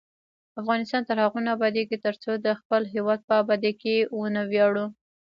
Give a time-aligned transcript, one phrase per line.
[0.61, 3.73] افغانستان تر هغو نه ابادیږي، ترڅو د خپل هیواد په ابادۍ
[4.19, 4.85] ونه ویاړو.